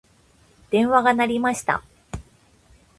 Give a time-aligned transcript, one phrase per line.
[0.71, 1.83] 電話が鳴りました。